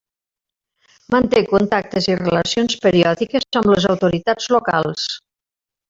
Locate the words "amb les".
3.63-3.89